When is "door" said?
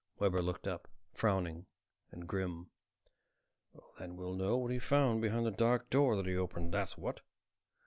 5.91-6.15